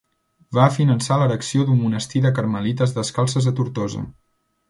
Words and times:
Va 0.57 0.63
finançar 0.77 1.17
l'erecció 1.23 1.67
d'un 1.67 1.77
monestir 1.83 2.23
de 2.25 2.33
carmelites 2.39 2.97
descalces 2.97 3.51
a 3.53 3.57
Tortosa. 3.61 4.05